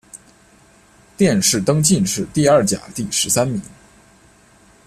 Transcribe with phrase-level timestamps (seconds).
[1.15, 3.61] 殿试登进士第二甲第十三名。